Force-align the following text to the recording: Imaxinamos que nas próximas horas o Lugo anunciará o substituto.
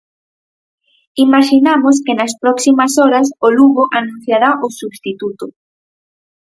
Imaxinamos 1.25 1.95
que 2.05 2.13
nas 2.19 2.33
próximas 2.43 2.91
horas 3.01 3.27
o 3.47 3.49
Lugo 3.57 3.83
anunciará 3.99 4.49
o 4.65 4.67
substituto. 4.79 5.45